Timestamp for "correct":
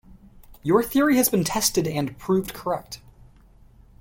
2.55-3.01